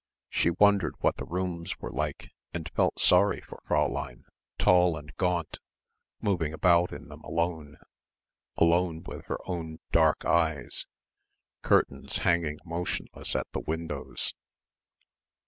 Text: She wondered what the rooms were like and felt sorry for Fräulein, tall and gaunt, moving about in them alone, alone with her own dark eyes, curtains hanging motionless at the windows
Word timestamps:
She 0.29 0.49
wondered 0.49 0.95
what 1.01 1.17
the 1.17 1.25
rooms 1.25 1.77
were 1.79 1.91
like 1.91 2.31
and 2.55 2.71
felt 2.73 2.99
sorry 2.99 3.39
for 3.41 3.61
Fräulein, 3.69 4.23
tall 4.57 4.97
and 4.97 5.15
gaunt, 5.15 5.59
moving 6.19 6.53
about 6.53 6.91
in 6.91 7.07
them 7.07 7.21
alone, 7.21 7.77
alone 8.57 9.03
with 9.03 9.25
her 9.25 9.37
own 9.45 9.77
dark 9.91 10.25
eyes, 10.25 10.87
curtains 11.61 12.17
hanging 12.17 12.57
motionless 12.65 13.35
at 13.35 13.51
the 13.51 13.59
windows 13.59 14.33